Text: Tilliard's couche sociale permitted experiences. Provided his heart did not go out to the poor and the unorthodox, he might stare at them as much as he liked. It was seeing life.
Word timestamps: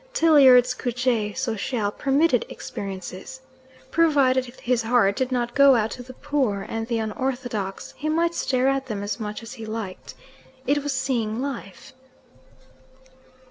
Tilliard's 0.13 0.73
couche 0.73 1.35
sociale 1.37 1.91
permitted 1.91 2.43
experiences. 2.49 3.39
Provided 3.91 4.45
his 4.47 4.81
heart 4.81 5.15
did 5.15 5.31
not 5.31 5.53
go 5.53 5.75
out 5.75 5.91
to 5.91 6.01
the 6.01 6.15
poor 6.15 6.65
and 6.67 6.87
the 6.87 6.97
unorthodox, 6.97 7.93
he 7.95 8.09
might 8.09 8.33
stare 8.33 8.67
at 8.67 8.87
them 8.87 9.03
as 9.03 9.19
much 9.19 9.43
as 9.43 9.53
he 9.53 9.65
liked. 9.67 10.15
It 10.65 10.81
was 10.81 10.91
seeing 10.95 11.39
life. 11.39 11.93